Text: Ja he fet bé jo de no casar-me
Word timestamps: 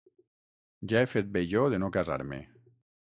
Ja 0.93 1.03
he 1.05 1.09
fet 1.11 1.29
bé 1.37 1.43
jo 1.51 1.67
de 1.75 1.81
no 1.85 1.91
casar-me 1.99 2.41